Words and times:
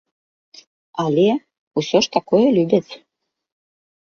Але 1.03 1.25
ўсё 1.81 1.97
ж 2.07 2.11
такое 2.17 2.43
любяць. 2.59 2.93